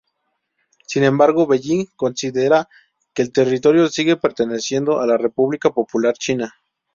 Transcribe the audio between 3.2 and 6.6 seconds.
el territorio sigue perteneciendo a la República Popular China.